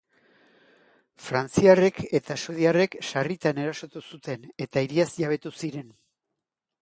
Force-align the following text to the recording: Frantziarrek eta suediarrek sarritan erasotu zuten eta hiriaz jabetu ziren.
Frantziarrek 1.25 1.99
eta 2.21 2.37
suediarrek 2.45 2.97
sarritan 3.09 3.61
erasotu 3.65 4.03
zuten 4.15 4.49
eta 4.67 4.85
hiriaz 4.87 5.09
jabetu 5.25 5.55
ziren. 5.63 5.93